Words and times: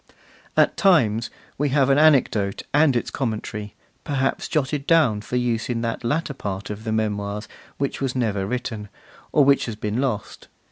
At 0.57 0.77
times 0.77 1.29
we 1.59 1.69
have 1.69 1.91
an 1.91 1.99
anecdote 1.99 2.63
and 2.73 2.95
its 2.95 3.11
commentary, 3.11 3.75
perhaps 4.03 4.47
jotted 4.47 4.87
down 4.87 5.21
for 5.21 5.35
use 5.35 5.69
in 5.69 5.81
that 5.81 6.03
latter 6.03 6.33
part 6.33 6.71
of 6.71 6.85
the 6.85 6.91
Memoirs 6.91 7.47
which 7.77 8.01
was 8.01 8.15
never 8.15 8.47
written, 8.47 8.89
or 9.31 9.45
which 9.45 9.67
has 9.67 9.75
been 9.75 10.01
lost. 10.01 10.47